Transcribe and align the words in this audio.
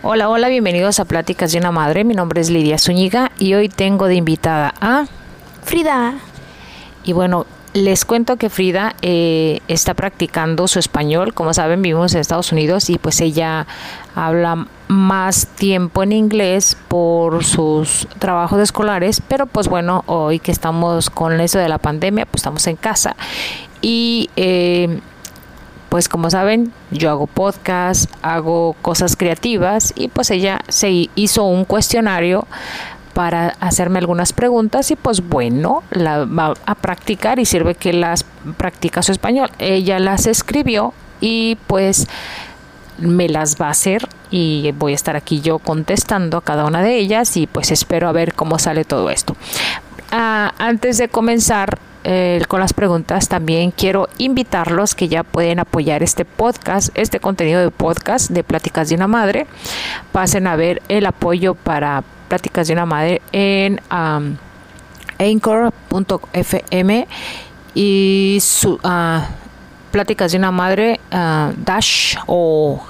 Hola, 0.00 0.28
hola, 0.28 0.46
bienvenidos 0.46 1.00
a 1.00 1.06
Pláticas 1.06 1.50
de 1.50 1.58
una 1.58 1.72
Madre. 1.72 2.04
Mi 2.04 2.14
nombre 2.14 2.40
es 2.40 2.50
Lidia 2.50 2.78
Zúñiga 2.78 3.32
y 3.36 3.54
hoy 3.54 3.68
tengo 3.68 4.06
de 4.06 4.14
invitada 4.14 4.72
a 4.80 5.06
Frida. 5.64 6.14
Y 7.02 7.12
bueno, 7.12 7.46
les 7.74 8.04
cuento 8.04 8.36
que 8.36 8.48
Frida 8.48 8.94
eh, 9.02 9.58
está 9.66 9.94
practicando 9.94 10.68
su 10.68 10.78
español. 10.78 11.34
Como 11.34 11.52
saben, 11.52 11.82
vivimos 11.82 12.14
en 12.14 12.20
Estados 12.20 12.52
Unidos 12.52 12.90
y 12.90 12.98
pues 12.98 13.20
ella 13.20 13.66
habla 14.14 14.68
más 14.86 15.48
tiempo 15.48 16.04
en 16.04 16.12
inglés 16.12 16.76
por 16.86 17.42
sus 17.42 18.06
trabajos 18.20 18.60
escolares. 18.60 19.20
Pero 19.26 19.46
pues 19.46 19.66
bueno, 19.66 20.04
hoy 20.06 20.38
que 20.38 20.52
estamos 20.52 21.10
con 21.10 21.40
eso 21.40 21.58
de 21.58 21.68
la 21.68 21.78
pandemia, 21.78 22.24
pues 22.24 22.36
estamos 22.36 22.64
en 22.68 22.76
casa. 22.76 23.16
Y 23.82 24.30
eh, 24.36 25.00
pues 25.88 26.08
como 26.08 26.30
saben, 26.30 26.72
yo 26.90 27.10
hago 27.10 27.26
podcast, 27.26 28.10
hago 28.22 28.74
cosas 28.82 29.16
creativas 29.16 29.92
y 29.96 30.08
pues 30.08 30.30
ella 30.30 30.60
se 30.68 31.08
hizo 31.14 31.44
un 31.44 31.64
cuestionario 31.64 32.46
para 33.14 33.54
hacerme 33.60 33.98
algunas 33.98 34.32
preguntas 34.32 34.90
y 34.90 34.96
pues 34.96 35.26
bueno, 35.26 35.82
la 35.90 36.24
va 36.24 36.54
a 36.66 36.74
practicar 36.74 37.38
y 37.38 37.46
sirve 37.46 37.74
que 37.74 37.92
las 37.92 38.24
practica 38.56 39.02
su 39.02 39.12
español. 39.12 39.50
Ella 39.58 39.98
las 39.98 40.26
escribió 40.26 40.92
y 41.20 41.56
pues 41.66 42.06
me 42.98 43.28
las 43.28 43.60
va 43.60 43.66
a 43.66 43.70
hacer 43.70 44.08
y 44.30 44.72
voy 44.72 44.92
a 44.92 44.94
estar 44.94 45.16
aquí 45.16 45.40
yo 45.40 45.58
contestando 45.58 46.36
a 46.36 46.42
cada 46.42 46.64
una 46.64 46.82
de 46.82 46.96
ellas 46.96 47.36
y 47.36 47.46
pues 47.46 47.70
espero 47.70 48.08
a 48.08 48.12
ver 48.12 48.34
cómo 48.34 48.58
sale 48.58 48.84
todo 48.84 49.10
esto. 49.10 49.36
Ah, 50.10 50.54
antes 50.58 50.98
de 50.98 51.08
comenzar, 51.08 51.78
eh, 52.04 52.42
con 52.48 52.60
las 52.60 52.72
preguntas, 52.72 53.28
también 53.28 53.70
quiero 53.70 54.08
invitarlos 54.18 54.94
que 54.94 55.08
ya 55.08 55.22
pueden 55.22 55.58
apoyar 55.58 56.02
este 56.02 56.24
podcast, 56.24 56.90
este 56.94 57.20
contenido 57.20 57.60
de 57.60 57.70
podcast 57.70 58.30
de 58.30 58.44
Pláticas 58.44 58.88
de 58.88 58.94
una 58.94 59.06
Madre. 59.06 59.46
Pasen 60.12 60.46
a 60.46 60.56
ver 60.56 60.82
el 60.88 61.06
apoyo 61.06 61.54
para 61.54 62.04
Pláticas 62.28 62.68
de 62.68 62.74
una 62.74 62.86
Madre 62.86 63.22
en 63.32 63.80
anchor.fm 65.18 67.08
y 67.74 68.38
su, 68.40 68.74
uh, 68.74 69.20
Pláticas 69.90 70.32
de 70.32 70.38
una 70.38 70.50
Madre 70.50 71.00
uh, 71.12 71.52
dash 71.56 72.16
o 72.26 72.80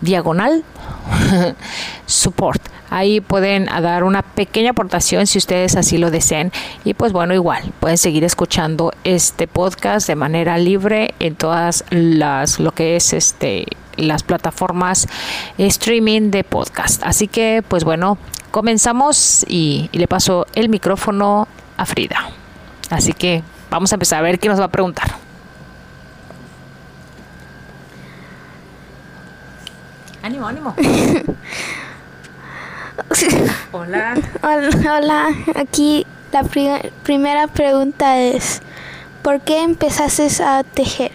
diagonal 0.00 0.64
support. 2.06 2.73
Ahí 2.94 3.20
pueden 3.20 3.64
dar 3.64 4.04
una 4.04 4.22
pequeña 4.22 4.70
aportación 4.70 5.26
si 5.26 5.38
ustedes 5.38 5.74
así 5.74 5.98
lo 5.98 6.12
desean. 6.12 6.52
Y 6.84 6.94
pues 6.94 7.10
bueno, 7.12 7.34
igual 7.34 7.72
pueden 7.80 7.98
seguir 7.98 8.22
escuchando 8.22 8.92
este 9.02 9.48
podcast 9.48 10.06
de 10.06 10.14
manera 10.14 10.58
libre 10.58 11.12
en 11.18 11.34
todas 11.34 11.84
las 11.90 12.60
lo 12.60 12.70
que 12.70 12.94
es 12.94 13.12
este 13.12 13.66
las 13.96 14.22
plataformas 14.22 15.08
streaming 15.58 16.30
de 16.30 16.44
podcast. 16.44 17.02
Así 17.02 17.26
que 17.26 17.64
pues 17.66 17.82
bueno, 17.82 18.16
comenzamos 18.52 19.44
y, 19.48 19.88
y 19.90 19.98
le 19.98 20.06
paso 20.06 20.46
el 20.54 20.68
micrófono 20.68 21.48
a 21.76 21.86
Frida. 21.86 22.30
Así 22.90 23.12
que 23.12 23.42
vamos 23.70 23.90
a 23.90 23.96
empezar 23.96 24.20
a 24.20 24.22
ver 24.22 24.38
qué 24.38 24.48
nos 24.48 24.60
va 24.60 24.66
a 24.66 24.70
preguntar. 24.70 25.16
Ánimo, 30.22 30.46
ánimo. 30.46 30.76
Hola. 33.72 34.14
Hola, 34.42 35.28
aquí 35.56 36.06
la 36.32 36.42
primera 37.02 37.46
pregunta 37.46 38.20
es, 38.20 38.60
¿por 39.22 39.40
qué 39.40 39.62
empezaste 39.62 40.28
a 40.42 40.62
tejer? 40.62 41.12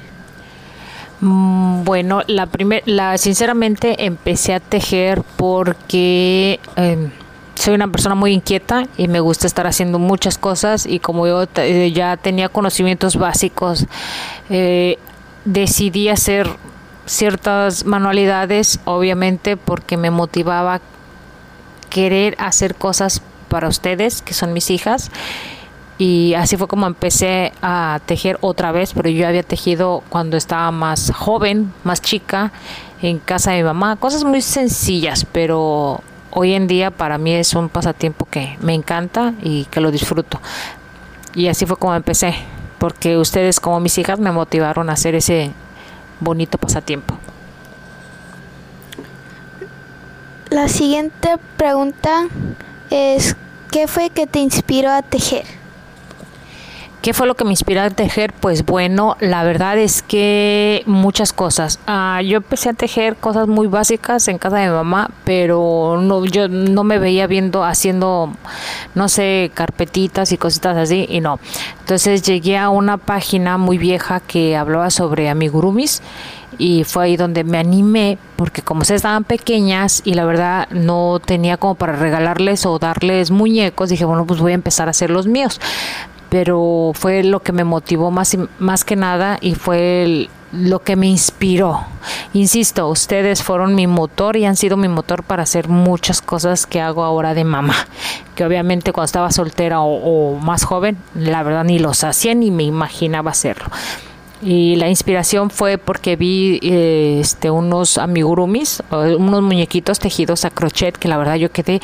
Mm, 1.22 1.84
bueno, 1.84 2.22
la 2.28 2.46
primer, 2.46 2.84
la 2.86 3.18
sinceramente 3.18 4.06
empecé 4.06 4.54
a 4.54 4.60
tejer 4.60 5.22
porque 5.36 6.60
em, 6.78 7.12
soy 7.56 7.76
una 7.76 7.90
persona 7.90 8.16
muy 8.16 8.32
inquieta 8.32 8.86
y 8.96 9.10
me 9.10 9.20
gusta 9.20 9.48
estar 9.48 9.68
haciendo 9.68 10.00
muchas 10.00 10.38
cosas 10.38 10.86
y 10.86 11.00
como 11.00 11.28
yo 11.28 11.46
eh, 11.58 11.92
ya 11.92 12.16
tenía 12.16 12.48
conocimientos 12.48 13.18
básicos, 13.18 13.86
eh, 14.50 14.98
decidí 15.44 16.08
hacer 16.08 16.50
ciertas 17.06 17.86
manualidades, 17.86 18.80
obviamente 18.86 19.58
porque 19.58 19.98
me 19.98 20.12
motivaba 20.12 20.80
querer 21.90 22.36
hacer 22.40 22.76
cosas 22.76 23.22
para 23.50 23.68
ustedes, 23.68 24.22
que 24.22 24.34
son 24.34 24.54
mis 24.54 24.70
hijas. 24.70 25.12
Y 25.98 26.34
así 26.36 26.56
fue 26.56 26.68
como 26.68 26.88
empecé 26.88 27.52
a 27.62 28.00
tejer 28.06 28.38
otra 28.40 28.72
vez, 28.72 28.94
pero 28.94 29.10
yo 29.10 29.28
había 29.28 29.44
tejido 29.44 30.02
cuando 30.08 30.38
estaba 30.38 30.72
más 30.72 31.12
joven, 31.14 31.74
más 31.84 32.02
chica, 32.02 32.54
en 33.02 33.20
casa 33.20 33.52
de 33.52 33.58
mi 33.58 33.64
mamá. 33.64 33.98
Cosas 33.98 34.24
muy 34.24 34.42
sencillas, 34.42 35.26
pero 35.30 36.02
hoy 36.32 36.54
en 36.54 36.68
día 36.68 36.90
para 36.90 37.18
mí 37.18 37.34
es 37.34 37.54
un 37.54 37.68
pasatiempo 37.68 38.26
que 38.32 38.58
me 38.62 38.74
encanta 38.74 39.34
y 39.44 39.66
que 39.66 39.82
lo 39.82 39.92
disfruto. 39.92 40.40
Y 41.36 41.48
así 41.48 41.66
fue 41.66 41.76
como 41.76 41.94
empecé, 41.94 42.34
porque 42.78 43.18
ustedes 43.18 43.60
como 43.60 43.82
mis 43.82 43.98
hijas 43.98 44.20
me 44.20 44.32
motivaron 44.32 44.90
a 44.90 44.94
hacer 44.94 45.16
ese 45.16 45.52
bonito 46.22 46.58
pasatiempo. 46.58 47.19
La 50.50 50.68
siguiente 50.68 51.38
pregunta 51.58 52.28
es, 52.90 53.36
¿qué 53.72 53.88
fue 53.88 54.10
que 54.10 54.26
te 54.26 54.40
inspiró 54.40 54.90
a 54.92 55.04
tejer? 55.04 55.46
¿Qué 57.04 57.14
fue 57.14 57.28
lo 57.28 57.36
que 57.36 57.46
me 57.46 57.52
inspiró 57.52 57.82
a 57.82 57.90
tejer? 57.92 58.34
Pues 58.34 58.66
bueno, 58.66 59.16
la 59.20 59.44
verdad 59.44 59.78
es 59.78 60.02
que 60.02 60.82
muchas 60.88 61.34
cosas. 61.34 61.80
Ah, 61.86 62.22
yo 62.24 62.38
empecé 62.38 62.70
a 62.70 62.74
tejer 62.74 63.16
cosas 63.16 63.48
muy 63.48 63.68
básicas 63.68 64.28
en 64.28 64.40
casa 64.40 64.58
de 64.58 64.66
mi 64.66 64.74
mamá, 64.74 65.12
pero 65.24 66.00
no, 66.02 66.26
yo 66.26 66.50
no 66.50 66.84
me 66.84 66.98
veía 66.98 67.28
viendo 67.28 67.64
haciendo, 67.64 68.34
no 68.96 69.08
sé, 69.08 69.52
carpetitas 69.54 70.32
y 70.32 70.38
cositas 70.38 70.76
así, 70.76 71.06
y 71.08 71.22
no. 71.22 71.40
Entonces 71.80 72.24
llegué 72.24 72.58
a 72.58 72.70
una 72.70 72.98
página 72.98 73.58
muy 73.60 73.78
vieja 73.78 74.20
que 74.20 74.58
hablaba 74.58 74.90
sobre 74.90 75.30
amigurumis 75.30 76.02
y 76.60 76.84
fue 76.84 77.06
ahí 77.06 77.18
donde 77.18 77.44
me 77.44 77.58
animé 77.58 78.20
porque 78.36 78.62
como 78.62 78.84
se 78.84 78.94
estaban 78.94 79.24
pequeñas 79.24 80.02
y 80.06 80.14
la 80.14 80.26
verdad 80.26 80.68
no 80.70 81.20
tenía 81.24 81.58
como 81.58 81.76
para 81.76 81.94
regalarles 81.94 82.66
o 82.66 82.78
darles 82.78 83.32
muñecos, 83.32 83.90
dije, 83.90 84.06
bueno, 84.06 84.26
pues 84.28 84.42
voy 84.42 84.52
a 84.52 84.56
empezar 84.56 84.88
a 84.88 84.92
hacer 84.92 85.10
los 85.10 85.26
míos. 85.26 85.60
Pero 86.30 86.92
fue 86.94 87.24
lo 87.24 87.40
que 87.40 87.54
me 87.54 87.64
motivó 87.64 88.12
más, 88.12 88.38
más 88.60 88.84
que 88.84 88.96
nada 88.96 89.40
y 89.42 89.56
fue 89.56 90.30
lo 90.52 90.80
que 90.80 90.96
me 90.96 91.08
inspiró. 91.08 91.80
Insisto, 92.34 92.88
ustedes 92.90 93.42
fueron 93.42 93.74
mi 93.74 93.88
motor 93.88 94.36
y 94.36 94.46
han 94.46 94.56
sido 94.56 94.78
mi 94.78 94.90
motor 94.90 95.24
para 95.24 95.44
hacer 95.44 95.70
muchas 95.70 96.22
cosas 96.22 96.68
que 96.68 96.82
hago 96.82 97.04
ahora 97.04 97.34
de 97.34 97.46
mamá. 97.46 97.76
Que 98.36 98.46
obviamente 98.46 98.92
cuando 98.92 99.06
estaba 99.06 99.32
soltera 99.32 99.82
o, 99.82 100.36
o 100.36 100.40
más 100.40 100.66
joven, 100.66 100.98
la 101.16 101.42
verdad 101.42 101.64
ni 101.64 101.80
los 101.80 102.04
hacía 102.04 102.36
ni 102.36 102.52
me 102.52 102.64
imaginaba 102.64 103.32
hacerlo 103.32 103.66
y 104.42 104.78
la 104.78 104.88
inspiración 104.88 105.50
fue 105.50 105.78
porque 105.78 106.16
vi 106.16 106.60
eh, 106.64 107.18
este 107.20 107.52
unos 107.52 107.98
amigurumis, 107.98 108.82
unos 108.90 109.42
muñequitos 109.42 110.00
tejidos 110.00 110.46
a 110.46 110.50
crochet 110.50 110.98
que 110.98 111.10
la 111.10 111.18
verdad 111.18 111.36
yo 111.36 111.52
quedé 111.52 111.82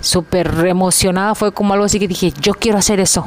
súper 0.00 0.66
emocionada, 0.66 1.34
fue 1.34 1.52
como 1.52 1.74
algo 1.74 1.84
así 1.84 1.98
que 1.98 2.08
dije, 2.08 2.32
yo 2.40 2.54
quiero 2.54 2.78
hacer 2.78 3.00
eso. 3.00 3.26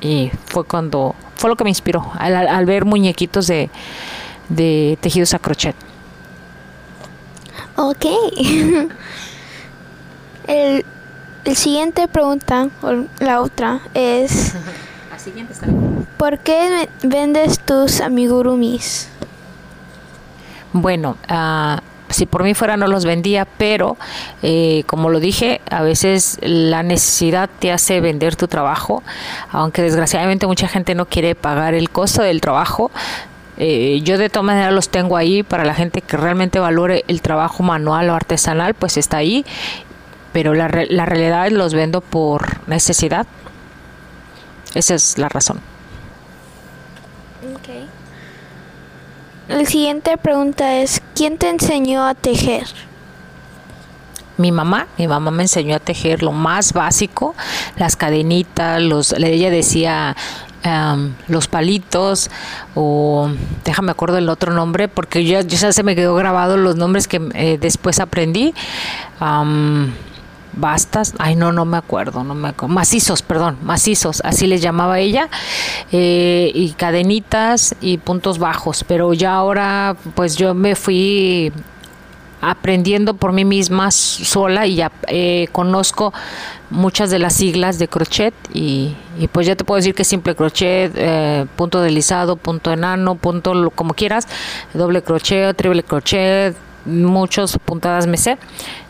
Y 0.00 0.30
fue 0.46 0.64
cuando, 0.64 1.14
fue 1.36 1.48
lo 1.48 1.56
que 1.56 1.62
me 1.62 1.70
inspiró, 1.70 2.10
al, 2.18 2.66
ver 2.66 2.84
muñequitos 2.84 3.46
de, 3.46 3.70
de 4.48 4.98
tejidos 5.00 5.34
a 5.34 5.38
crochet. 5.38 5.76
Ok. 7.76 8.06
el, 10.48 10.84
el 11.44 11.56
siguiente 11.56 12.08
pregunta, 12.08 12.68
o 12.82 13.04
la 13.20 13.40
otra, 13.40 13.80
es... 13.94 14.54
la 15.20 15.24
siguiente 15.24 15.52
está 15.52 15.66
bien. 15.66 16.06
¿Por 16.16 16.38
qué 16.38 16.88
vendes 17.02 17.58
tus 17.60 18.00
amigurumis? 18.00 19.08
Bueno, 20.72 21.16
uh, 21.28 21.80
si 22.08 22.26
por 22.26 22.42
mí 22.42 22.54
fuera 22.54 22.76
no 22.76 22.86
los 22.86 23.04
vendía, 23.04 23.44
pero 23.44 23.96
eh, 24.42 24.84
como 24.86 25.10
lo 25.10 25.20
dije, 25.20 25.60
a 25.70 25.82
veces 25.82 26.38
la 26.42 26.82
necesidad 26.82 27.50
te 27.58 27.70
hace 27.70 28.00
vender 28.00 28.36
tu 28.36 28.48
trabajo, 28.48 29.02
aunque 29.50 29.82
desgraciadamente 29.82 30.46
mucha 30.46 30.68
gente 30.68 30.94
no 30.94 31.06
quiere 31.06 31.34
pagar 31.34 31.74
el 31.74 31.90
costo 31.90 32.22
del 32.22 32.40
trabajo. 32.40 32.90
Eh, 33.58 34.00
yo 34.02 34.16
de 34.16 34.30
todas 34.30 34.46
maneras 34.46 34.72
los 34.72 34.88
tengo 34.88 35.18
ahí 35.18 35.42
para 35.42 35.64
la 35.64 35.74
gente 35.74 36.00
que 36.00 36.16
realmente 36.16 36.58
valore 36.58 37.04
el 37.08 37.20
trabajo 37.20 37.62
manual 37.62 38.08
o 38.08 38.14
artesanal, 38.14 38.72
pues 38.72 38.96
está 38.96 39.18
ahí, 39.18 39.44
pero 40.32 40.54
la, 40.54 40.70
la 40.88 41.04
realidad 41.04 41.50
los 41.50 41.74
vendo 41.74 42.00
por 42.00 42.66
necesidad. 42.68 43.26
Esa 44.74 44.94
es 44.94 45.18
la 45.18 45.28
razón. 45.28 45.60
La 49.48 49.64
siguiente 49.64 50.16
pregunta 50.16 50.76
es, 50.76 51.02
¿quién 51.14 51.36
te 51.36 51.48
enseñó 51.48 52.06
a 52.06 52.14
tejer? 52.14 52.66
mi 54.40 54.52
mamá, 54.52 54.86
mi 54.96 55.06
mamá 55.06 55.30
me 55.30 55.42
enseñó 55.42 55.76
a 55.76 55.78
tejer 55.78 56.22
lo 56.22 56.32
más 56.32 56.72
básico, 56.72 57.34
las 57.76 57.94
cadenitas, 57.94 58.80
los, 58.80 59.12
ella 59.12 59.50
decía, 59.50 60.16
los 61.28 61.48
palitos 61.48 62.30
o 62.74 63.30
déjame 63.64 63.92
acuerdo 63.92 64.18
el 64.18 64.28
otro 64.28 64.52
nombre 64.52 64.88
porque 64.88 65.24
ya, 65.24 65.42
ya 65.42 65.72
se 65.72 65.82
me 65.82 65.94
quedó 65.94 66.14
grabado 66.14 66.56
los 66.56 66.76
nombres 66.76 67.08
que 67.08 67.20
eh, 67.34 67.58
después 67.58 68.00
aprendí 68.00 68.54
bastas, 70.52 71.14
ay 71.18 71.36
no, 71.36 71.52
no 71.52 71.64
me 71.64 71.76
acuerdo, 71.76 72.24
no 72.24 72.34
me 72.34 72.48
acuerdo, 72.48 72.74
macizos, 72.74 73.22
perdón, 73.22 73.58
macizos, 73.62 74.20
así 74.24 74.46
les 74.46 74.62
llamaba 74.62 74.98
ella, 74.98 75.28
eh, 75.92 76.50
y 76.54 76.70
cadenitas 76.72 77.74
y 77.80 77.98
puntos 77.98 78.38
bajos, 78.38 78.84
pero 78.84 79.12
ya 79.14 79.34
ahora 79.34 79.96
pues 80.14 80.36
yo 80.36 80.54
me 80.54 80.74
fui 80.74 81.52
aprendiendo 82.40 83.14
por 83.14 83.32
mí 83.32 83.44
misma 83.44 83.90
sola 83.90 84.66
y 84.66 84.76
ya 84.76 84.90
eh, 85.08 85.48
conozco 85.52 86.12
muchas 86.70 87.10
de 87.10 87.18
las 87.18 87.34
siglas 87.34 87.78
de 87.78 87.88
crochet 87.88 88.32
y, 88.54 88.94
pues 89.32 89.46
ya 89.46 89.56
te 89.56 89.64
puedo 89.64 89.76
decir 89.76 89.94
que 89.94 90.04
simple 90.04 90.34
crochet, 90.34 90.92
eh, 90.94 91.46
punto 91.56 91.82
deslizado, 91.82 92.36
punto 92.36 92.72
enano, 92.72 93.16
punto 93.16 93.70
como 93.74 93.94
quieras, 93.94 94.26
doble 94.72 95.02
crochet, 95.02 95.54
triple 95.56 95.82
crochet, 95.82 96.56
muchos 96.84 97.58
puntadas 97.58 98.06
me 98.06 98.16
sé 98.16 98.38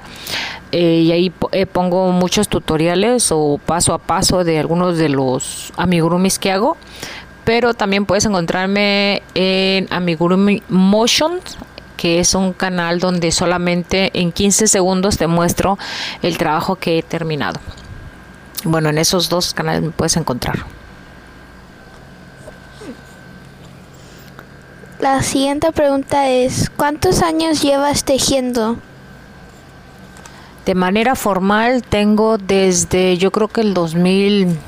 Eh, 0.72 1.04
y 1.06 1.12
ahí 1.12 1.32
eh, 1.52 1.64
pongo 1.64 2.10
muchos 2.10 2.48
tutoriales 2.48 3.32
o 3.32 3.58
paso 3.64 3.94
a 3.94 3.98
paso 3.98 4.44
de 4.44 4.58
algunos 4.58 4.98
de 4.98 5.08
los 5.08 5.72
amigurumis 5.76 6.38
que 6.38 6.52
hago 6.52 6.76
pero 7.44 7.74
también 7.74 8.06
puedes 8.06 8.24
encontrarme 8.24 9.22
en 9.34 9.86
Amigurumi 9.90 10.62
Motion 10.68 11.40
que 11.96 12.20
es 12.20 12.34
un 12.34 12.52
canal 12.52 12.98
donde 12.98 13.32
solamente 13.32 14.10
en 14.20 14.32
15 14.32 14.66
segundos 14.66 15.16
te 15.16 15.26
muestro 15.26 15.78
el 16.22 16.36
trabajo 16.36 16.76
que 16.76 16.98
he 16.98 17.02
terminado. 17.02 17.60
Bueno, 18.64 18.90
en 18.90 18.98
esos 18.98 19.28
dos 19.28 19.54
canales 19.54 19.82
me 19.82 19.90
puedes 19.90 20.16
encontrar. 20.16 20.66
La 25.00 25.22
siguiente 25.22 25.70
pregunta 25.72 26.28
es, 26.28 26.70
¿cuántos 26.76 27.22
años 27.22 27.62
llevas 27.62 28.04
tejiendo? 28.04 28.76
De 30.64 30.74
manera 30.74 31.14
formal 31.14 31.82
tengo 31.82 32.38
desde 32.38 33.18
yo 33.18 33.30
creo 33.30 33.48
que 33.48 33.60
el 33.60 33.74
2000 33.74 34.58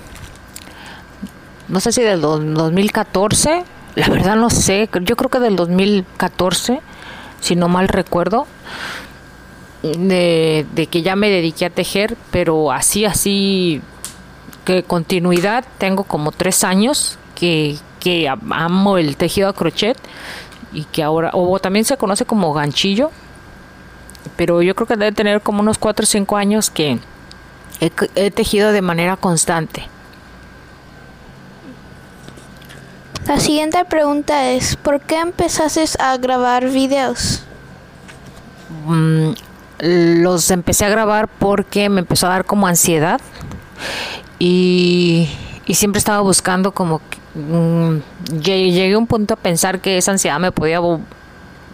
no 1.68 1.80
sé 1.80 1.92
si 1.92 2.02
del 2.02 2.20
2014, 2.20 3.64
la 3.96 4.08
verdad 4.08 4.36
no 4.36 4.50
sé, 4.50 4.88
yo 5.02 5.16
creo 5.16 5.30
que 5.30 5.40
del 5.40 5.56
2014, 5.56 6.80
si 7.40 7.56
no 7.56 7.68
mal 7.68 7.88
recuerdo, 7.88 8.46
de, 9.82 10.88
que 10.90 11.02
ya 11.02 11.16
me 11.16 11.28
dediqué 11.28 11.66
a 11.66 11.70
tejer, 11.70 12.16
pero 12.30 12.72
así, 12.72 13.04
así, 13.04 13.80
que 14.64 14.82
continuidad, 14.82 15.64
tengo 15.78 16.04
como 16.04 16.32
tres 16.32 16.64
años 16.64 17.18
que, 17.34 17.76
que 18.00 18.28
amo 18.28 18.98
el 18.98 19.16
tejido 19.16 19.48
a 19.48 19.52
crochet 19.52 19.96
y 20.72 20.84
que 20.84 21.02
ahora, 21.02 21.30
o 21.32 21.58
también 21.58 21.84
se 21.84 21.96
conoce 21.96 22.24
como 22.24 22.52
ganchillo, 22.52 23.10
pero 24.36 24.62
yo 24.62 24.74
creo 24.74 24.86
que 24.86 24.96
debe 24.96 25.12
tener 25.12 25.40
como 25.40 25.60
unos 25.60 25.78
cuatro 25.78 26.04
o 26.04 26.06
cinco 26.06 26.36
años 26.36 26.70
que 26.70 26.98
he 27.80 28.30
tejido 28.30 28.72
de 28.72 28.82
manera 28.82 29.16
constante. 29.16 29.88
La 33.26 33.40
siguiente 33.40 33.84
pregunta 33.84 34.50
es, 34.50 34.76
¿por 34.76 35.00
qué 35.00 35.18
empezaste 35.18 35.84
a 35.98 36.16
grabar 36.16 36.68
videos? 36.68 37.42
Mm, 38.86 39.30
los 39.80 40.50
empecé 40.52 40.84
a 40.84 40.90
grabar 40.90 41.26
porque 41.26 41.88
me 41.88 42.00
empezó 42.00 42.28
a 42.28 42.30
dar 42.30 42.44
como 42.44 42.68
ansiedad 42.68 43.20
y, 44.38 45.28
siempre 45.68 45.98
estaba 45.98 46.20
buscando 46.20 46.70
como... 46.70 47.00
Mm, 47.34 47.96
llegué 48.40 48.94
a 48.94 48.98
un 48.98 49.08
punto 49.08 49.34
a 49.34 49.36
pensar 49.36 49.80
que 49.80 49.98
esa 49.98 50.12
ansiedad 50.12 50.38
me 50.38 50.52
podía 50.52 50.80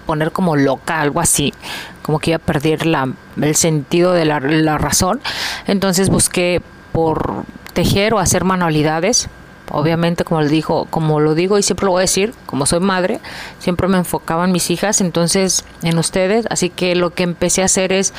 poner 0.06 0.32
como 0.32 0.56
loca, 0.56 1.02
algo 1.02 1.20
así, 1.20 1.52
como 2.00 2.18
que 2.18 2.30
iba 2.30 2.36
a 2.36 2.40
perder 2.40 2.86
la, 2.86 3.12
el 3.40 3.56
sentido 3.56 4.14
de 4.14 4.24
la, 4.24 4.40
la 4.40 4.78
razón. 4.78 5.20
Entonces 5.66 6.08
busqué 6.08 6.62
por 6.92 7.44
tejer 7.74 8.14
o 8.14 8.18
hacer 8.18 8.44
manualidades 8.44 9.28
obviamente 9.72 10.24
como 10.24 10.42
lo 10.42 10.48
dijo, 10.48 10.86
como 10.90 11.18
lo 11.18 11.34
digo 11.34 11.58
y 11.58 11.62
siempre 11.62 11.86
lo 11.86 11.92
voy 11.92 12.00
a 12.00 12.02
decir, 12.02 12.34
como 12.46 12.66
soy 12.66 12.80
madre, 12.80 13.20
siempre 13.58 13.88
me 13.88 13.98
enfocaba 13.98 14.44
en 14.44 14.52
mis 14.52 14.70
hijas, 14.70 15.00
entonces 15.00 15.64
en 15.82 15.98
ustedes, 15.98 16.46
así 16.50 16.70
que 16.70 16.94
lo 16.94 17.14
que 17.14 17.22
empecé 17.22 17.62
a 17.62 17.64
hacer 17.64 17.92
es 17.92 18.12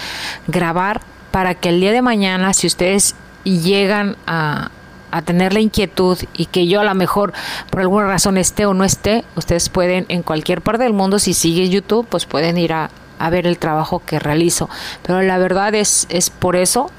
grabar 0.47 1.01
para 1.31 1.55
que 1.55 1.69
el 1.69 1.79
día 1.79 1.91
de 1.91 2.01
mañana, 2.01 2.53
si 2.53 2.67
ustedes 2.67 3.15
llegan 3.43 4.17
a, 4.27 4.71
a 5.11 5.21
tener 5.21 5.53
la 5.53 5.59
inquietud 5.59 6.17
y 6.33 6.47
que 6.47 6.67
yo 6.67 6.81
a 6.81 6.83
lo 6.83 6.95
mejor 6.95 7.33
por 7.69 7.81
alguna 7.81 8.07
razón 8.07 8.37
esté 8.37 8.65
o 8.65 8.73
no 8.73 8.83
esté, 8.83 9.23
ustedes 9.35 9.69
pueden 9.69 10.05
en 10.09 10.23
cualquier 10.23 10.61
parte 10.61 10.83
del 10.83 10.93
mundo, 10.93 11.19
si 11.19 11.33
sigue 11.33 11.69
YouTube, 11.69 12.07
pues 12.09 12.25
pueden 12.25 12.57
ir 12.57 12.73
a, 12.73 12.89
a 13.19 13.29
ver 13.29 13.45
el 13.45 13.57
trabajo 13.57 14.01
que 14.05 14.19
realizo. 14.19 14.69
Pero 15.03 15.21
la 15.21 15.37
verdad 15.37 15.75
es, 15.75 16.07
es 16.09 16.29
por 16.29 16.55
eso, 16.55 16.89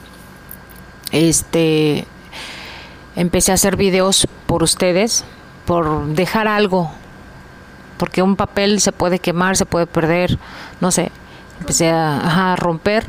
este, 1.10 2.06
empecé 3.16 3.52
a 3.52 3.54
hacer 3.54 3.76
videos 3.76 4.26
por 4.46 4.62
ustedes, 4.62 5.24
por 5.66 6.06
dejar 6.08 6.48
algo, 6.48 6.90
porque 7.98 8.22
un 8.22 8.36
papel 8.36 8.80
se 8.80 8.92
puede 8.92 9.18
quemar, 9.18 9.56
se 9.56 9.66
puede 9.66 9.86
perder, 9.86 10.38
no 10.80 10.90
sé, 10.90 11.10
empecé 11.60 11.90
a, 11.90 12.56
romper 12.56 13.04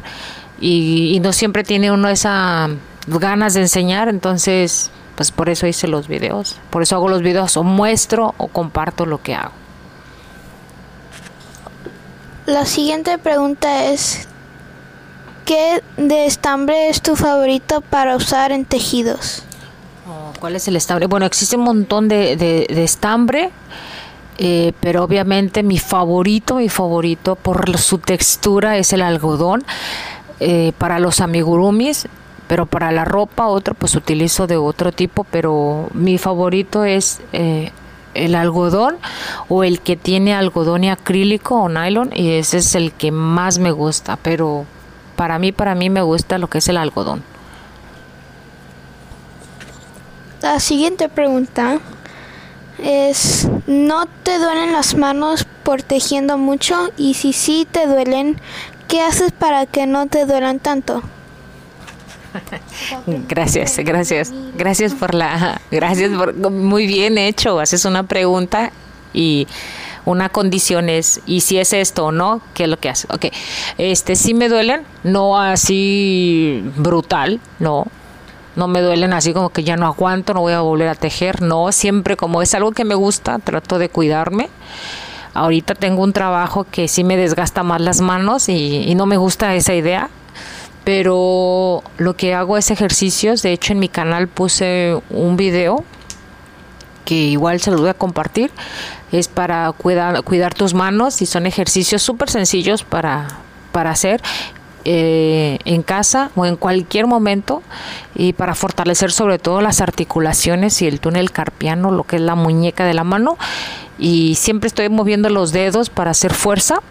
y, 0.59 1.19
no 1.21 1.33
siempre 1.33 1.63
tiene 1.63 1.91
uno 1.91 2.07
esas 2.09 2.71
ganas 3.07 3.53
de 3.53 3.61
enseñar, 3.61 4.09
entonces 4.09 4.91
pues 5.15 5.31
por 5.31 5.49
eso 5.49 5.65
hice 5.65 5.87
los 5.87 6.07
videos, 6.07 6.57
por 6.69 6.81
eso 6.81 6.95
hago 6.95 7.07
los 7.07 7.21
videos 7.21 7.55
o 7.57 7.63
muestro 7.63 8.35
o 8.37 8.47
comparto 8.47 9.05
lo 9.05 9.21
que 9.21 9.33
hago. 9.33 9.53
La 12.45 12.65
siguiente 12.65 13.17
pregunta 13.17 13.85
es, 13.85 14.27
¿qué 15.45 15.81
de 15.97 16.25
estambre 16.25 16.89
es 16.89 17.01
tu 17.01 17.15
favorito 17.15 17.81
para 17.81 18.15
usar 18.15 18.51
en 18.51 18.65
tejidos? 18.65 19.43
¿Cuál 20.39 20.55
es 20.55 20.67
el 20.67 20.75
estambre? 20.75 21.07
Bueno, 21.07 21.25
existe 21.25 21.55
un 21.55 21.63
montón 21.63 22.07
de, 22.07 22.35
de, 22.35 22.83
estambre. 22.83 23.51
Eh, 24.37 24.73
pero 24.81 25.03
obviamente 25.03 25.63
mi 25.63 25.79
favorito, 25.79 26.55
mi 26.55 26.67
favorito 26.67 27.35
por 27.35 27.77
su 27.77 27.99
textura 27.99 28.77
es 28.77 28.91
el 28.91 29.01
algodón. 29.01 29.63
Eh, 30.41 30.73
para 30.77 30.99
los 30.99 31.21
amigurumis, 31.21 32.09
pero 32.47 32.65
para 32.65 32.91
la 32.91 33.05
ropa 33.05 33.47
otro 33.47 33.73
pues 33.73 33.95
utilizo 33.95 34.47
de 34.47 34.57
otro 34.57 34.91
tipo, 34.91 35.23
pero 35.23 35.87
mi 35.93 36.17
favorito 36.17 36.83
es 36.83 37.21
eh, 37.31 37.71
el 38.13 38.35
algodón 38.35 38.97
o 39.47 39.63
el 39.63 39.79
que 39.79 39.95
tiene 39.95 40.33
algodón 40.33 40.83
y 40.83 40.89
acrílico 40.89 41.55
o 41.55 41.69
nylon 41.69 42.11
y 42.13 42.31
ese 42.31 42.57
es 42.57 42.75
el 42.75 42.91
que 42.91 43.11
más 43.11 43.59
me 43.59 43.71
gusta, 43.71 44.17
pero 44.17 44.65
para 45.15 45.39
mí, 45.39 45.53
para 45.53 45.73
mí 45.73 45.89
me 45.89 46.01
gusta 46.01 46.37
lo 46.37 46.49
que 46.49 46.57
es 46.57 46.67
el 46.67 46.75
algodón. 46.75 47.23
La 50.41 50.59
siguiente 50.59 51.09
pregunta 51.09 51.79
es, 52.83 53.47
¿no 53.67 54.05
te 54.23 54.37
duelen 54.37 54.73
las 54.73 54.95
manos 54.95 55.45
por 55.63 55.81
tejiendo 55.81 56.37
mucho? 56.37 56.91
Y 56.97 57.15
si 57.15 57.33
sí 57.33 57.67
te 57.69 57.87
duelen, 57.87 58.39
¿qué 58.87 59.01
haces 59.01 59.31
para 59.31 59.65
que 59.65 59.85
no 59.87 60.07
te 60.07 60.25
duelan 60.25 60.59
tanto? 60.59 61.01
Gracias, 63.29 63.77
gracias. 63.79 64.33
Gracias 64.57 64.93
por 64.93 65.13
la 65.13 65.61
gracias 65.71 66.11
por 66.11 66.35
muy 66.51 66.85
bien 66.85 67.17
hecho. 67.17 67.59
Haces 67.59 67.85
una 67.85 68.03
pregunta 68.03 68.71
y 69.13 69.47
una 70.03 70.29
condición 70.29 70.89
es 70.89 71.21
y 71.25 71.41
si 71.41 71.57
es 71.57 71.73
esto 71.73 72.07
o 72.07 72.11
no, 72.11 72.41
¿qué 72.53 72.63
es 72.63 72.69
lo 72.69 72.77
que 72.77 72.89
haces? 72.89 73.09
Ok, 73.09 73.27
este 73.77 74.15
sí 74.15 74.33
me 74.33 74.49
duelen, 74.49 74.83
no 75.03 75.39
así 75.39 76.61
brutal, 76.75 77.39
no, 77.59 77.87
no 78.55 78.67
me 78.67 78.81
duelen 78.81 79.13
así 79.13 79.33
como 79.33 79.49
que 79.49 79.63
ya 79.63 79.75
no 79.75 79.85
aguanto, 79.85 80.33
no 80.33 80.41
voy 80.41 80.53
a 80.53 80.61
volver 80.61 80.87
a 80.87 80.95
tejer, 80.95 81.41
no, 81.41 81.71
siempre 81.71 82.15
como 82.15 82.41
es 82.41 82.53
algo 82.55 82.71
que 82.71 82.85
me 82.85 82.95
gusta, 82.95 83.39
trato 83.39 83.79
de 83.79 83.89
cuidarme. 83.89 84.49
Ahorita 85.33 85.75
tengo 85.75 86.01
un 86.01 86.13
trabajo 86.13 86.65
que 86.69 86.87
sí 86.87 87.03
me 87.03 87.17
desgasta 87.17 87.63
más 87.63 87.81
las 87.81 87.99
manos 87.99 88.47
y, 88.47 88.95
no 88.95 89.05
me 89.05 89.17
gusta 89.17 89.53
esa 89.55 89.73
idea, 89.73 90.09
pero 90.85 91.83
lo 91.97 92.15
que 92.15 92.33
hago 92.33 92.57
es 92.57 92.71
ejercicios, 92.71 93.41
de 93.41 93.51
hecho 93.51 93.73
en 93.73 93.79
mi 93.79 93.89
canal 93.89 94.29
puse 94.29 94.97
un 95.09 95.35
video 95.35 95.83
que 97.03 97.15
igual 97.15 97.59
se 97.59 97.71
lo 97.71 97.77
voy 97.77 97.89
a 97.89 97.93
compartir, 97.93 98.49
es 99.11 99.27
para 99.27 99.71
cuidar, 99.73 100.23
cuidar 100.23 100.53
tus 100.53 100.73
manos 100.73 101.21
y 101.21 101.25
son 101.25 101.45
ejercicios 101.45 102.01
súper 102.01 102.29
sencillos 102.29 102.83
para, 102.83 103.27
para 103.71 103.91
hacer 103.91 104.21
eh, 104.87 105.57
en 105.65 105.81
casa 105.81 106.29
o 106.35 106.45
en 106.45 106.57
cualquier 106.57 107.07
momento 107.07 107.63
y 108.13 108.33
para 108.33 108.53
fortalecer 108.53 109.11
sobre 109.11 109.39
todo 109.39 109.59
las 109.61 109.81
articulaciones 109.81 110.79
y 110.83 110.87
el 110.87 110.99
túnel 110.99 111.31
carpiano, 111.31 111.89
lo 111.89 112.03
que 112.03 112.17
es 112.17 112.21
la 112.21 112.35
muñeca 112.35 112.85
de 112.85 112.93
la 112.93 113.03
mano. 113.03 113.37
Y 113.97 114.35
siempre 114.35 114.67
estoy 114.67 114.89
moviendo 114.89 115.29
los 115.29 115.51
dedos 115.51 115.89
para 115.89 116.11
hacer 116.11 116.33
fuerza. 116.33 116.81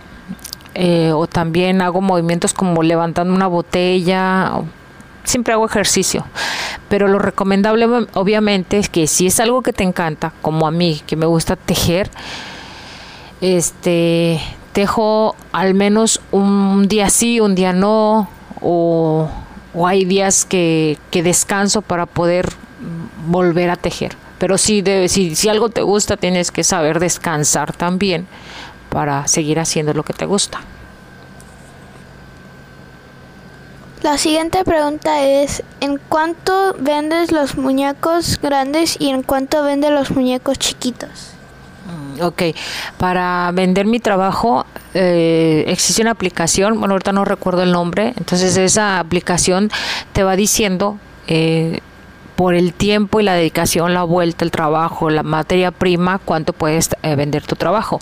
Eh, 0.74 1.12
o 1.14 1.28
también 1.28 1.82
hago 1.82 2.00
movimientos 2.00 2.52
como 2.52 2.82
levantando 2.82 3.32
una 3.32 3.46
botella. 3.46 4.50
Siempre 5.22 5.52
hago 5.52 5.64
ejercicio. 5.64 6.26
Pero 6.88 7.06
lo 7.06 7.20
recomendable 7.20 7.86
obviamente 8.14 8.78
es 8.78 8.88
que 8.88 9.06
si 9.06 9.28
es 9.28 9.38
algo 9.38 9.62
que 9.62 9.72
te 9.72 9.84
encanta, 9.84 10.32
como 10.42 10.66
a 10.66 10.72
mí, 10.72 11.00
que 11.06 11.14
me 11.14 11.26
gusta 11.26 11.54
tejer, 11.54 12.10
este 13.40 14.40
tejo 14.74 15.36
al 15.52 15.72
menos 15.72 16.20
un 16.32 16.86
día 16.88 17.08
sí, 17.08 17.40
un 17.40 17.54
día 17.54 17.72
no, 17.72 18.28
o, 18.60 19.30
hay 19.86 20.04
días 20.04 20.44
que, 20.44 20.98
descanso 21.10 21.80
para 21.80 22.04
poder 22.04 22.50
volver 23.26 23.70
a 23.70 23.76
tejer. 23.76 24.16
Pero 24.38 24.58
si, 24.58 24.82
si, 25.08 25.34
si 25.36 25.48
algo 25.48 25.70
te 25.70 25.80
gusta, 25.80 26.16
tienes 26.16 26.50
que 26.50 26.64
saber 26.64 26.98
descansar 26.98 27.72
también 27.72 28.26
para 28.90 29.26
seguir 29.28 29.58
haciendo 29.60 29.94
lo 29.94 30.02
que 30.02 30.12
te 30.12 30.26
gusta. 30.26 30.60
La 34.02 34.18
siguiente 34.18 34.64
pregunta 34.64 35.24
es, 35.24 35.62
¿en 35.80 35.98
cuánto 36.08 36.74
vendes 36.78 37.32
los 37.32 37.56
muñecos 37.56 38.38
grandes 38.42 38.96
y 39.00 39.08
en 39.08 39.22
cuánto 39.22 39.62
vendes 39.62 39.92
los 39.92 40.10
muñecos 40.10 40.58
chiquitos? 40.58 41.33
Ok, 42.20 42.42
para 42.98 43.50
vender 43.52 43.86
mi 43.86 44.00
trabajo 44.00 44.66
eh, 44.94 45.64
existe 45.66 46.02
una 46.02 46.12
aplicación, 46.12 46.78
bueno, 46.78 46.94
ahorita 46.94 47.12
no 47.12 47.24
recuerdo 47.24 47.62
el 47.62 47.72
nombre, 47.72 48.14
entonces 48.16 48.56
esa 48.56 49.00
aplicación 49.00 49.70
te 50.12 50.22
va 50.22 50.36
diciendo 50.36 50.98
eh, 51.26 51.80
por 52.36 52.54
el 52.54 52.72
tiempo 52.72 53.20
y 53.20 53.24
la 53.24 53.34
dedicación, 53.34 53.94
la 53.94 54.02
vuelta, 54.04 54.44
el 54.44 54.50
trabajo, 54.50 55.10
la 55.10 55.22
materia 55.22 55.70
prima, 55.70 56.20
cuánto 56.24 56.52
puedes 56.52 56.90
eh, 57.02 57.16
vender 57.16 57.46
tu 57.46 57.56
trabajo. 57.56 58.00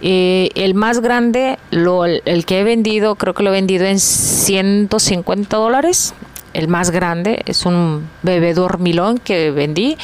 el 0.00 0.74
más 0.74 1.00
grande, 1.00 1.58
lo, 1.70 2.04
el 2.04 2.44
que 2.44 2.60
he 2.60 2.64
vendido, 2.64 3.14
creo 3.14 3.34
que 3.34 3.42
lo 3.42 3.50
he 3.50 3.52
vendido 3.52 3.84
en 3.84 3.98
150 3.98 5.56
dólares, 5.56 6.14
el 6.54 6.68
más 6.68 6.90
grande 6.90 7.42
es 7.46 7.66
un 7.66 8.08
bebé 8.22 8.54
dormilón 8.54 9.18
que 9.18 9.50
vendí 9.50 9.96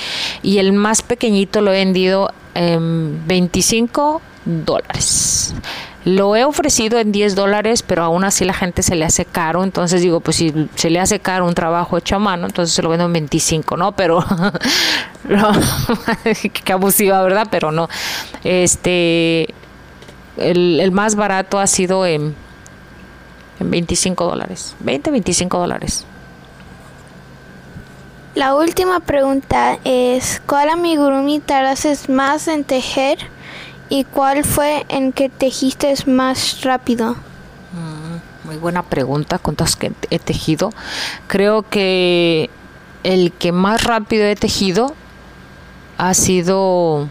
y 0.43 0.59
el 0.59 0.73
más 0.73 1.02
pequeñito 1.02 1.61
lo 1.61 1.73
he 1.73 1.85
vendido 1.85 2.33
en 2.55 3.26
25 3.26 4.21
dólares. 4.45 5.55
Lo 6.05 6.37
he 6.37 6.45
ofrecido 6.45 6.99
en 6.99 7.12
10 7.12 7.35
dólares, 7.35 7.83
pero 7.83 8.02
aún 8.02 8.25
así 8.25 8.45
la 8.45 8.55
gente 8.55 8.83
se 8.83 8.95
le 8.95 9.05
hace 9.05 9.26
caro. 9.26 9.62
Entonces 9.62 10.00
digo, 10.00 10.21
pues 10.21 10.38
si 10.38 10.69
se 10.75 10.88
le 10.90 11.00
hace 11.00 11.21
caro 11.21 11.45
un 11.45 11.55
trabajo 11.55 11.99
hecho 11.99 12.17
a 12.17 12.19
mano, 12.19 12.47
entonces 12.47 12.75
se 12.75 12.83
lo 12.83 12.88
vendo 12.88 13.05
en 13.05 13.12
25, 13.12 13.76
¿no? 13.76 13.93
Pero, 13.93 14.25
no, 15.28 15.52
qué 16.64 16.73
abusiva, 16.73 17.23
¿verdad? 17.23 17.49
Pero 17.50 17.73
no. 17.73 17.88
Este, 18.43 19.52
el, 20.38 20.81
el 20.81 20.93
más 20.93 21.14
barato 21.14 21.59
ha 21.59 21.67
sido 21.67 22.07
en, 22.07 22.35
en 23.61 23.71
25 23.71 24.25
dólares. 24.25 24.76
20, 24.81 25.11
25 25.11 25.59
dólares. 25.59 26.07
La 28.38 28.54
última 28.54 29.00
pregunta 29.00 29.80
es, 29.83 30.40
¿cuál 30.47 30.68
amigurumi 30.68 31.40
tardaste 31.40 31.97
más 32.07 32.47
en 32.47 32.62
tejer 32.62 33.18
y 33.88 34.04
cuál 34.04 34.45
fue 34.45 34.87
en 34.88 35.12
que 35.12 35.28
tejiste 35.28 35.92
más 36.07 36.62
rápido? 36.62 37.16
Mm, 37.73 38.47
muy 38.47 38.57
buena 38.57 38.85
pregunta, 38.85 39.40
¿cuántos 39.40 39.75
que 39.75 39.90
he 40.11 40.21
tejido? 40.21 40.73
Creo 41.26 41.64
que 41.64 42.49
el 43.02 43.33
que 43.33 43.50
más 43.50 43.83
rápido 43.83 44.25
he 44.25 44.37
tejido 44.37 44.95
ha 45.97 46.14
sido 46.14 47.09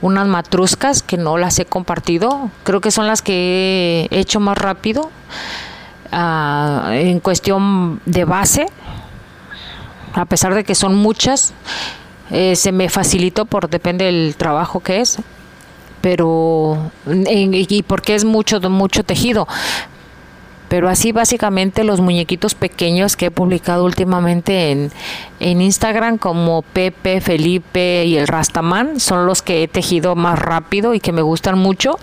unas 0.00 0.28
matruscas 0.28 1.02
que 1.02 1.16
no 1.16 1.38
las 1.38 1.58
he 1.58 1.64
compartido. 1.64 2.52
Creo 2.62 2.80
que 2.80 2.92
son 2.92 3.08
las 3.08 3.20
que 3.20 4.06
he 4.12 4.20
hecho 4.20 4.38
más 4.38 4.56
rápido. 4.56 5.10
Ah, 6.12 6.90
en 6.92 7.18
cuestión 7.18 8.00
de 8.06 8.24
base, 8.24 8.68
a 10.16 10.24
pesar 10.24 10.54
de 10.54 10.64
que 10.64 10.74
son 10.74 10.94
muchas, 10.94 11.52
eh, 12.30 12.56
se 12.56 12.72
me 12.72 12.88
facilitó 12.88 13.44
por 13.44 13.68
depende 13.68 14.06
del 14.06 14.34
trabajo 14.36 14.80
que 14.80 15.00
es, 15.00 15.18
pero 16.00 16.90
y 17.06 17.82
porque 17.82 18.14
es 18.14 18.24
mucho 18.24 18.58
mucho 18.70 19.04
tejido. 19.04 19.46
Pero 20.68 20.88
así 20.88 21.12
básicamente 21.12 21.84
los 21.84 22.00
muñequitos 22.00 22.56
pequeños 22.56 23.16
que 23.16 23.26
he 23.26 23.30
publicado 23.30 23.84
últimamente 23.84 24.72
en, 24.72 24.90
en 25.38 25.60
Instagram 25.60 26.18
como 26.18 26.62
Pepe, 26.62 27.20
Felipe 27.20 28.04
y 28.04 28.16
el 28.16 28.26
Rastaman 28.26 28.98
son 28.98 29.26
los 29.26 29.42
que 29.42 29.62
he 29.62 29.68
tejido 29.68 30.16
más 30.16 30.38
rápido 30.38 30.94
y 30.94 30.98
que 30.98 31.12
me 31.12 31.22
gustan 31.22 31.56
mucho. 31.56 32.00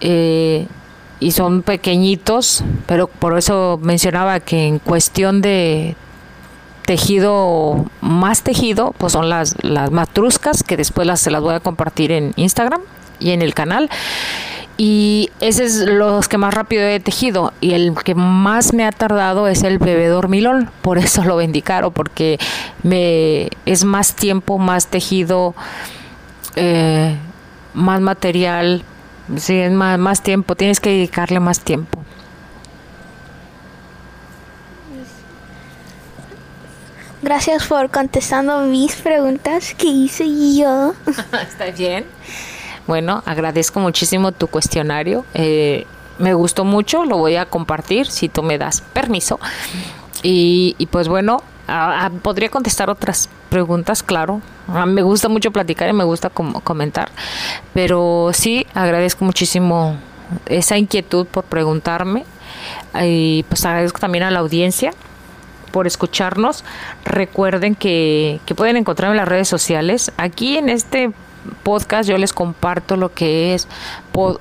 Eh, 0.00 0.66
y 1.20 1.30
son 1.30 1.62
pequeñitos, 1.62 2.64
pero 2.86 3.06
por 3.06 3.38
eso 3.38 3.78
mencionaba 3.80 4.40
que 4.40 4.66
en 4.66 4.78
cuestión 4.78 5.40
de 5.40 5.96
tejido 6.86 7.84
más 8.00 8.42
tejido, 8.42 8.94
pues 8.98 9.12
son 9.12 9.28
las, 9.28 9.56
las 9.62 9.90
matruscas, 9.90 10.62
que 10.62 10.76
después 10.76 11.06
las, 11.06 11.20
se 11.20 11.30
las 11.30 11.42
voy 11.42 11.54
a 11.54 11.60
compartir 11.60 12.12
en 12.12 12.32
Instagram 12.36 12.80
y 13.20 13.30
en 13.30 13.42
el 13.42 13.54
canal. 13.54 13.90
Y 14.76 15.30
ese 15.40 15.64
es 15.64 15.76
los 15.86 16.28
que 16.28 16.36
más 16.36 16.52
rápido 16.52 16.82
he 16.82 16.98
tejido. 16.98 17.52
Y 17.60 17.74
el 17.74 17.94
que 17.94 18.14
más 18.14 18.74
me 18.74 18.84
ha 18.84 18.90
tardado 18.90 19.46
es 19.46 19.62
el 19.62 19.78
bebé 19.78 20.08
dormilón. 20.08 20.70
Por 20.82 20.98
eso 20.98 21.24
lo 21.24 21.36
vendí 21.36 21.62
caro, 21.62 21.90
porque 21.90 22.38
me 22.82 23.50
es 23.66 23.84
más 23.84 24.14
tiempo, 24.14 24.58
más 24.58 24.88
tejido, 24.88 25.54
eh, 26.56 27.16
más 27.72 28.00
material. 28.00 28.82
Sí, 29.36 29.54
es 29.58 29.72
más, 29.72 29.98
más 29.98 30.22
tiempo. 30.22 30.56
Tienes 30.56 30.80
que 30.80 30.90
dedicarle 30.90 31.38
más 31.38 31.60
tiempo. 31.60 32.00
Gracias 37.24 37.66
por 37.68 37.90
contestando 37.90 38.60
mis 38.66 38.96
preguntas 38.96 39.72
que 39.72 39.86
hice 39.86 40.26
yo. 40.58 40.92
Está 41.42 41.70
bien. 41.70 42.04
Bueno, 42.86 43.22
agradezco 43.24 43.80
muchísimo 43.80 44.30
tu 44.30 44.46
cuestionario. 44.46 45.24
Eh, 45.32 45.86
me 46.18 46.34
gustó 46.34 46.66
mucho, 46.66 47.06
lo 47.06 47.16
voy 47.16 47.36
a 47.36 47.46
compartir 47.46 48.08
si 48.08 48.28
tú 48.28 48.42
me 48.42 48.58
das 48.58 48.82
permiso. 48.82 49.40
Y, 50.22 50.76
pues 50.90 51.08
bueno, 51.08 51.42
ah, 51.66 52.10
podría 52.20 52.50
contestar 52.50 52.90
otras 52.90 53.30
preguntas, 53.48 54.02
claro. 54.02 54.42
Ah, 54.68 54.84
me 54.84 55.00
gusta 55.00 55.30
mucho 55.30 55.50
platicar 55.50 55.88
y 55.88 55.94
me 55.94 56.04
gusta 56.04 56.28
comentar, 56.28 57.10
pero 57.72 58.32
sí 58.34 58.66
agradezco 58.74 59.24
muchísimo 59.24 59.96
esa 60.44 60.76
inquietud 60.76 61.26
por 61.26 61.44
preguntarme 61.44 62.26
y 63.02 63.44
pues 63.44 63.64
agradezco 63.64 63.98
también 63.98 64.24
a 64.24 64.30
la 64.30 64.40
audiencia 64.40 64.92
por 65.74 65.88
escucharnos. 65.88 66.62
Recuerden 67.04 67.74
que, 67.74 68.38
que 68.46 68.54
pueden 68.54 68.76
encontrarme 68.76 69.14
en 69.14 69.16
las 69.16 69.28
redes 69.28 69.48
sociales. 69.48 70.12
Aquí 70.16 70.56
en 70.56 70.68
este 70.68 71.10
podcast 71.64 72.08
yo 72.08 72.16
les 72.16 72.32
comparto 72.32 72.96
lo 72.96 73.12
que 73.12 73.54
es 73.54 73.66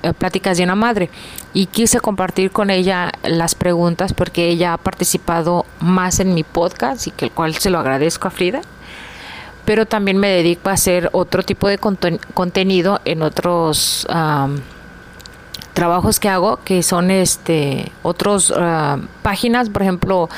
eh, 0.04 0.14
Pláticas 0.14 0.58
de 0.58 0.64
una 0.64 0.76
Madre 0.76 1.10
y 1.56 1.66
quise 1.66 2.00
compartir 2.00 2.52
con 2.52 2.70
ella 2.70 3.12
las 3.24 3.56
preguntas 3.56 4.14
porque 4.14 4.48
ella 4.48 4.74
ha 4.74 4.78
participado 4.78 5.66
más 5.80 6.20
en 6.20 6.36
mi 6.36 6.44
podcast 6.44 7.08
y 7.08 7.12
que 7.12 7.26
el 7.26 7.32
cual 7.32 7.56
se 7.56 7.72
lo 7.72 7.80
agradezco 7.80 8.28
a 8.28 8.32
Frida 8.32 8.62
pero 9.66 9.88
también 9.88 10.18
me 10.18 10.30
dedico 10.30 10.70
a 10.70 10.74
hacer 10.74 11.10
otro 11.14 11.42
tipo 11.42 11.68
de 11.68 11.78
contenido 11.78 13.02
en 13.06 13.22
otros 13.22 14.08
trabajos 15.74 16.20
que 16.20 16.30
hago 16.30 16.60
que 16.64 16.84
son 16.84 17.12
este 17.12 17.92
otros 18.02 18.54
páginas 19.24 19.70
por 19.70 19.82
ejemplo 19.82 20.30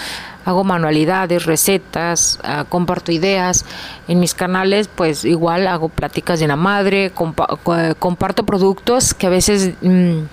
hago 0.46 0.64
manualidades, 0.64 1.46
recetas, 1.46 2.40
ah, 2.44 2.66
comparto 2.70 3.12
ideas. 3.12 3.66
En 4.08 4.20
mis 4.20 4.34
canales, 4.34 4.88
pues 4.88 5.25
igual 5.25 5.68
hago 5.68 5.90
pláticas 5.90 6.40
de 6.40 6.48
la 6.48 6.56
madre, 6.56 7.12
comparto 8.00 8.46
productos 8.46 9.14
que 9.14 9.28
a 9.28 9.32
veces... 9.32 9.74
Mm, 9.82 10.24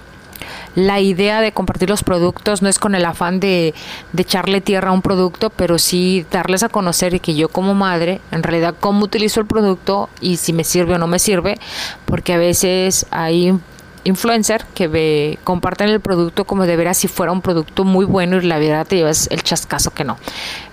la 0.75 1.00
idea 1.00 1.40
de 1.40 1.52
compartir 1.52 1.90
los 1.90 2.02
productos 2.02 2.62
no 2.62 2.69
es 2.69 2.78
con 2.78 2.95
el 2.95 3.04
afán 3.04 3.40
de, 3.40 3.75
echarle 4.16 4.61
tierra 4.61 4.90
a 4.90 4.92
un 4.92 5.02
producto, 5.02 5.50
pero 5.50 5.78
sí 5.78 6.26
darles 6.31 6.62
a 6.62 6.69
conocer 6.69 7.21
que 7.21 7.35
yo 7.35 7.49
como 7.49 7.75
madre, 7.75 8.21
en 8.31 8.42
realidad 8.42 8.75
cómo 8.81 9.04
utilizo 9.04 9.40
el 9.40 9.47
producto 9.47 10.09
y 10.21 10.37
si 10.37 10.52
me 10.52 10.64
sirve 10.64 10.95
o 10.95 10.99
no 10.99 11.07
me 11.07 11.19
sirve, 11.19 11.59
porque 12.07 12.33
a 12.33 12.38
veces 12.38 13.07
hay 13.11 13.59
influencer 14.04 14.64
que 14.75 14.88
ve, 14.88 15.38
comparten 15.44 15.88
el 15.88 16.00
producto 16.00 16.44
como 16.44 16.66
de 16.66 16.76
veras 16.76 16.99
si 16.99 17.09
fuera 17.09 17.32
un 17.32 17.40
producto 17.40 17.85
muy 17.85 18.04
bueno 18.04 18.38
y 18.38 18.47
la 18.47 18.59
verdad 18.59 18.87
te 18.87 18.97
llevas 18.97 19.28
el 19.30 19.42
chascazo 19.42 19.92
que 19.92 20.04
no. 20.04 20.18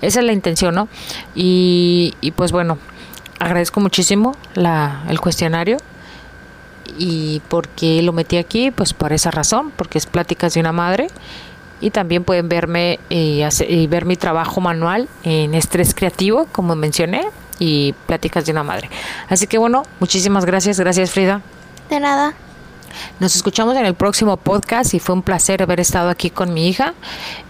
Esa 0.02 0.20
es 0.20 0.26
la 0.26 0.34
intención, 0.34 0.76
¿no? 0.76 0.88
Y, 1.36 2.14
pues 2.36 2.52
bueno, 2.52 2.78
agradezco 3.40 3.80
muchísimo 3.80 4.36
la, 4.56 5.04
el 5.10 5.20
cuestionario 5.20 5.78
y 6.98 7.42
porque 7.48 8.02
lo 8.02 8.14
metí 8.14 8.38
aquí, 8.38 8.72
pues 8.72 8.94
por 8.94 9.14
esa 9.14 9.32
razón, 9.32 9.72
porque 9.76 9.98
es 9.98 10.06
pláticas 10.06 10.54
de 10.54 10.60
una 10.60 10.72
madre 10.72 11.08
y 11.82 11.92
también 11.92 12.24
pueden 12.24 12.50
verme 12.50 13.00
y, 13.10 13.42
y 13.68 13.88
ver 13.88 14.06
mi 14.06 14.18
trabajo 14.18 14.60
manual 14.60 15.08
en 15.24 15.54
estrés 15.54 15.94
creativo, 15.94 16.48
como 16.52 16.76
mencioné, 16.76 17.26
y 17.60 17.94
pláticas 18.08 18.46
de 18.46 18.54
una 18.54 18.64
madre. 18.64 18.90
Así 19.30 19.46
que 19.46 19.58
bueno, 19.58 19.84
muchísimas 20.00 20.46
gracias, 20.46 20.80
gracias 20.80 21.12
Frida. 21.12 21.42
De 21.90 22.00
nada. 22.00 22.34
Nos 23.20 23.36
escuchamos 23.36 23.76
en 23.78 23.86
el 23.86 23.94
próximo 23.94 24.38
podcast 24.38 24.94
y 24.94 25.00
fue 25.00 25.16
un 25.16 25.22
placer 25.22 25.62
haber 25.62 25.80
estado 25.80 26.10
aquí 26.10 26.30
con 26.30 26.54
mi 26.54 26.68
hija 26.68 26.94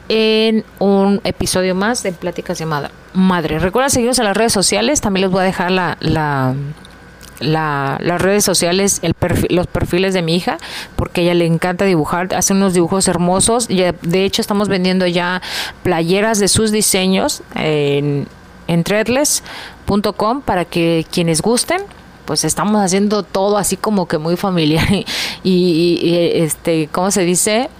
en 0.09 0.65
un 0.79 1.21
episodio 1.23 1.75
más 1.75 2.03
de 2.03 2.11
Pláticas 2.11 2.57
de 2.57 2.65
Madre. 3.13 3.59
Recuerda 3.59 3.89
seguirnos 3.89 4.19
en 4.19 4.25
las 4.25 4.35
redes 4.35 4.53
sociales, 4.53 5.01
también 5.01 5.23
les 5.23 5.31
voy 5.31 5.41
a 5.41 5.45
dejar 5.45 5.71
la, 5.71 5.97
la 5.99 6.55
las 7.39 8.21
redes 8.21 8.43
sociales, 8.43 9.01
los 9.49 9.67
perfiles 9.67 10.13
de 10.13 10.21
mi 10.21 10.35
hija, 10.35 10.57
porque 10.95 11.21
a 11.21 11.23
ella 11.23 11.33
le 11.35 11.45
encanta 11.45 11.85
dibujar, 11.85 12.33
hace 12.35 12.53
unos 12.53 12.73
dibujos 12.73 13.07
hermosos. 13.07 13.69
Y 13.69 13.83
de 14.01 14.25
hecho, 14.25 14.41
estamos 14.41 14.67
vendiendo 14.67 15.07
ya 15.07 15.41
playeras 15.83 16.39
de 16.39 16.47
sus 16.47 16.71
diseños 16.71 17.41
en, 17.55 18.27
en 18.67 18.83
para 20.45 20.65
que 20.65 21.05
quienes 21.11 21.41
gusten 21.41 21.81
pues 22.29 22.45
estamos 22.45 22.79
haciendo 22.79 23.23
todo 23.23 23.57
así 23.57 23.75
como 23.75 24.07
que 24.07 24.19
muy 24.19 24.37
familiar 24.37 24.85
y, 25.43 26.31
este, 26.35 26.87
¿cómo 26.91 27.09
se 27.09 27.23
dice? 27.23 27.71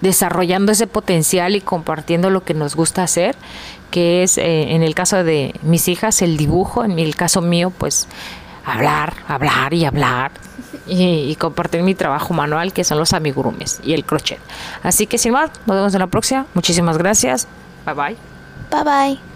desarrollando 0.00 0.70
ese 0.70 0.86
potencial 0.86 1.56
y 1.56 1.60
compartiendo 1.60 2.30
lo 2.30 2.44
que 2.44 2.54
nos 2.54 2.76
gusta 2.76 3.02
hacer, 3.02 3.34
que 3.90 4.22
es 4.22 4.38
eh, 4.38 4.74
en 4.74 4.84
el 4.84 4.94
caso 4.94 5.24
de 5.24 5.56
mis 5.62 5.88
hijas 5.88 6.22
el 6.22 6.36
dibujo, 6.36 6.84
en 6.84 7.00
el 7.00 7.16
caso 7.16 7.42
mío 7.42 7.72
pues 7.76 8.06
hablar, 8.64 9.14
hablar 9.26 9.74
y 9.74 9.86
hablar 9.86 10.30
y, 10.86 11.02
y, 11.02 11.34
compartir 11.34 11.82
mi 11.82 11.96
trabajo 11.96 12.34
manual 12.34 12.72
que 12.72 12.84
son 12.84 13.00
los 13.00 13.12
amigurumes 13.12 13.80
y 13.82 13.94
el 13.94 14.04
crochet. 14.04 14.38
Así 14.84 15.08
que 15.08 15.18
sin 15.18 15.32
más, 15.32 15.50
nos 15.66 15.76
vemos 15.76 15.92
en 15.94 15.98
la 15.98 16.06
próxima. 16.06 16.46
Muchísimas 16.54 16.96
gracias. 16.96 17.48
Bye 17.86 17.94
bye. 17.94 18.16
Bye 18.70 18.84
bye. 18.84 19.31